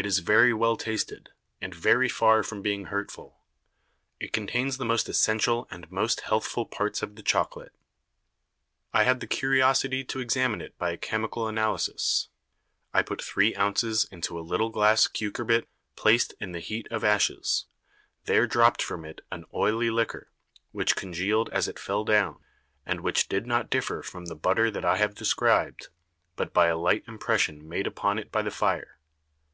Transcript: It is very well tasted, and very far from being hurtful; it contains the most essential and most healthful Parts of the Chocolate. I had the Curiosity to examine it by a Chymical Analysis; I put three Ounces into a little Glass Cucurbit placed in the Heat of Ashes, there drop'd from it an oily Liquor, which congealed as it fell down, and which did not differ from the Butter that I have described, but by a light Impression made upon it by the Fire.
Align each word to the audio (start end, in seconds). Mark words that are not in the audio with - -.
It 0.00 0.06
is 0.06 0.20
very 0.20 0.54
well 0.54 0.76
tasted, 0.76 1.30
and 1.60 1.74
very 1.74 2.08
far 2.08 2.44
from 2.44 2.62
being 2.62 2.84
hurtful; 2.84 3.40
it 4.20 4.32
contains 4.32 4.76
the 4.76 4.84
most 4.84 5.08
essential 5.08 5.66
and 5.72 5.90
most 5.90 6.20
healthful 6.20 6.66
Parts 6.66 7.02
of 7.02 7.16
the 7.16 7.22
Chocolate. 7.24 7.72
I 8.92 9.02
had 9.02 9.18
the 9.18 9.26
Curiosity 9.26 10.04
to 10.04 10.20
examine 10.20 10.60
it 10.60 10.78
by 10.78 10.92
a 10.92 10.96
Chymical 10.96 11.48
Analysis; 11.48 12.28
I 12.94 13.02
put 13.02 13.20
three 13.20 13.56
Ounces 13.56 14.04
into 14.12 14.38
a 14.38 14.40
little 14.48 14.68
Glass 14.68 15.08
Cucurbit 15.08 15.66
placed 15.96 16.32
in 16.38 16.52
the 16.52 16.60
Heat 16.60 16.86
of 16.92 17.02
Ashes, 17.02 17.66
there 18.26 18.46
drop'd 18.46 18.80
from 18.80 19.04
it 19.04 19.22
an 19.32 19.46
oily 19.52 19.90
Liquor, 19.90 20.30
which 20.70 20.94
congealed 20.94 21.48
as 21.50 21.66
it 21.66 21.76
fell 21.76 22.04
down, 22.04 22.38
and 22.86 23.00
which 23.00 23.26
did 23.28 23.48
not 23.48 23.68
differ 23.68 24.04
from 24.04 24.26
the 24.26 24.36
Butter 24.36 24.70
that 24.70 24.84
I 24.84 24.96
have 24.98 25.16
described, 25.16 25.88
but 26.36 26.52
by 26.54 26.68
a 26.68 26.78
light 26.78 27.02
Impression 27.08 27.68
made 27.68 27.88
upon 27.88 28.20
it 28.20 28.30
by 28.30 28.42
the 28.42 28.52
Fire. 28.52 28.94